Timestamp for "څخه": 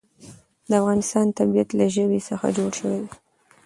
2.29-2.47